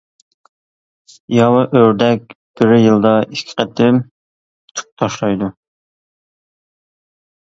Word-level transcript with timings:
ياۋا 1.39 1.59
ئۆردەك 1.79 2.23
بىر 2.61 2.71
يىلدا 2.85 3.11
ئىككى 3.25 3.55
قېتىم 3.59 3.99
تۈك 4.79 4.89
تاشلايدۇ. 5.03 5.51